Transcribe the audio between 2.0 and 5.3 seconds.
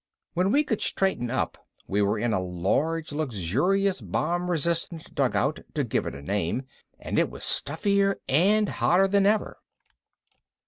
were in a large and luxurious bomb resistant